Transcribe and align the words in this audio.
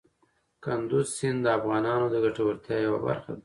کندز 0.63 1.07
سیند 1.17 1.39
د 1.43 1.47
افغانانو 1.57 2.05
د 2.09 2.15
ګټورتیا 2.25 2.77
یوه 2.87 2.99
برخه 3.07 3.31
ده. 3.37 3.39